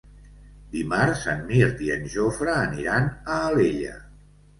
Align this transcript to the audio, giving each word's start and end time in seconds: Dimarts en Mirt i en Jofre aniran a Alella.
Dimarts 0.75 1.25
en 1.33 1.43
Mirt 1.51 1.83
i 1.87 1.91
en 1.95 2.07
Jofre 2.13 2.55
aniran 2.63 3.11
a 3.35 3.37
Alella. 3.51 3.93